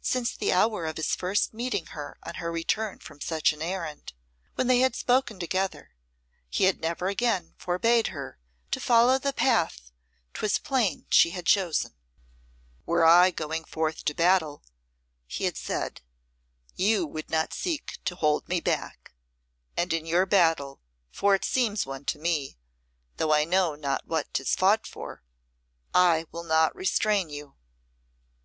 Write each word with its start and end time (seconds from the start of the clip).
Since 0.00 0.36
the 0.36 0.52
hour 0.52 0.84
of 0.86 0.96
his 0.96 1.16
first 1.16 1.52
meeting 1.52 1.86
her 1.86 2.18
on 2.22 2.34
her 2.34 2.52
return 2.52 3.00
from 3.00 3.20
such 3.20 3.52
an 3.52 3.60
errand, 3.60 4.12
when 4.54 4.68
they 4.68 4.78
had 4.78 4.94
spoken 4.94 5.40
together, 5.40 5.90
he 6.48 6.66
had 6.70 6.80
never 6.80 7.08
again 7.08 7.56
forbade 7.58 8.06
her 8.06 8.38
to 8.70 8.78
follow 8.78 9.18
the 9.18 9.32
path 9.32 9.90
'twas 10.34 10.58
plain 10.60 11.06
she 11.10 11.30
had 11.30 11.46
chosen. 11.46 11.96
"Were 12.84 13.04
I 13.04 13.32
going 13.32 13.64
forth 13.64 14.04
to 14.04 14.14
battle," 14.14 14.62
he 15.26 15.46
had 15.46 15.56
said, 15.56 16.00
"you 16.76 17.04
would 17.04 17.28
not 17.28 17.52
seek 17.52 17.98
to 18.04 18.14
hold 18.14 18.46
me 18.48 18.60
back; 18.60 19.10
and 19.76 19.92
in 19.92 20.06
your 20.06 20.26
battle, 20.26 20.80
for 21.10 21.34
it 21.34 21.44
seems 21.44 21.84
one 21.84 22.04
to 22.04 22.18
me, 22.20 22.56
though 23.16 23.32
I 23.32 23.42
know 23.44 23.74
not 23.74 24.06
what 24.06 24.32
'tis 24.32 24.54
fought 24.54 24.86
for, 24.86 25.24
I 25.92 26.26
will 26.30 26.44
not 26.44 26.72
restrain 26.76 27.30
you." 27.30 27.56